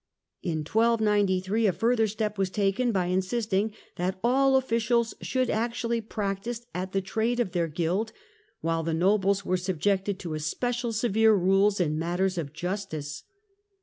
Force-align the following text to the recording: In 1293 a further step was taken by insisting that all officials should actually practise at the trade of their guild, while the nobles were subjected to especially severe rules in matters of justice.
In 0.41 0.61
1293 0.61 1.67
a 1.67 1.71
further 1.73 2.07
step 2.07 2.35
was 2.39 2.49
taken 2.49 2.91
by 2.91 3.05
insisting 3.05 3.71
that 3.97 4.17
all 4.23 4.55
officials 4.55 5.13
should 5.21 5.47
actually 5.51 6.01
practise 6.01 6.65
at 6.73 6.91
the 6.91 7.01
trade 7.01 7.39
of 7.39 7.51
their 7.51 7.67
guild, 7.67 8.11
while 8.61 8.81
the 8.81 8.95
nobles 8.95 9.45
were 9.45 9.57
subjected 9.57 10.17
to 10.17 10.33
especially 10.33 10.93
severe 10.93 11.35
rules 11.35 11.79
in 11.79 11.99
matters 11.99 12.39
of 12.39 12.51
justice. 12.51 13.25